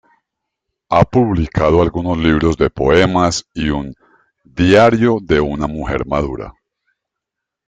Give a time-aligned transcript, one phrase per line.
[0.89, 3.93] Ha publicado algunos libros de poemas y un
[4.43, 6.55] "Diario de una mujer madura".